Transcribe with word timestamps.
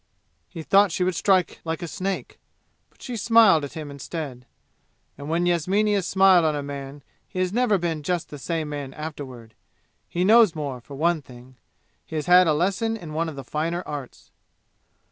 He 0.49 0.63
thought 0.63 0.91
she 0.91 1.03
would 1.03 1.13
strike 1.13 1.61
like 1.63 1.83
a 1.83 1.87
snake, 1.87 2.39
but 2.89 3.03
she 3.03 3.15
smiled 3.15 3.63
at 3.63 3.73
him 3.73 3.91
instead. 3.91 4.47
And 5.15 5.29
when 5.29 5.45
Yasmini 5.45 5.93
has 5.93 6.07
smiled 6.07 6.43
on 6.43 6.55
a 6.55 6.63
man 6.63 7.03
he 7.27 7.37
has 7.37 7.53
never 7.53 7.77
been 7.77 8.01
just 8.01 8.31
the 8.31 8.39
same 8.39 8.69
man 8.69 8.95
afterward. 8.95 9.53
He 10.09 10.25
knows 10.25 10.55
more, 10.55 10.81
for 10.81 10.95
one 10.95 11.21
thing. 11.21 11.55
He 12.03 12.15
has 12.15 12.25
had 12.25 12.47
a 12.47 12.53
lesson 12.55 12.97
in 12.97 13.13
one 13.13 13.29
of 13.29 13.35
the 13.35 13.43
finer 13.43 13.83
arts. 13.85 14.31